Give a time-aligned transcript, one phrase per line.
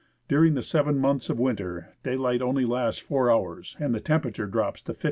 [0.27, 4.81] During the seven months of winter, daylight only lasts four hours, and the temperature drops
[4.81, 4.99] to 59° F.